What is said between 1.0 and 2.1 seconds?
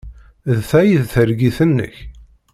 d targit-nnek?